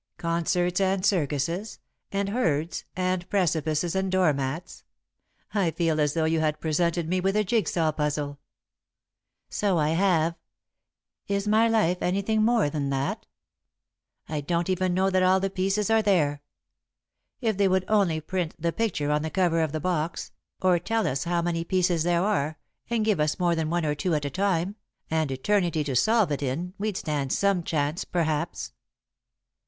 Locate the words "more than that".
12.41-13.27